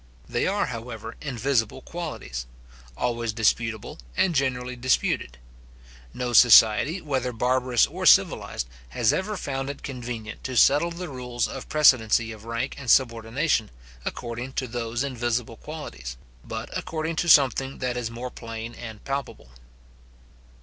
[0.27, 2.47] They are however, invisible qualities;
[2.97, 5.37] always disputable, and generally disputed.
[6.11, 8.65] No society, whether barbarous or civilized,
[8.97, 13.69] has ever found it convenient to settle the rules of precedency of rank and subordination,
[14.03, 19.51] according to those invisible qualities; but according to something that is more plain and palpable.